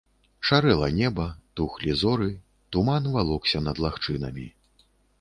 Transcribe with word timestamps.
Шарэла 0.47 0.87
неба, 0.99 1.25
тухлі 1.59 1.95
зоры, 2.01 2.31
туман 2.77 3.03
валокся 3.19 3.65
над 3.71 3.75
лагчынамі. 3.87 4.53